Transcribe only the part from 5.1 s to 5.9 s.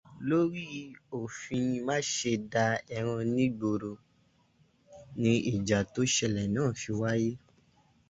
ni ìjà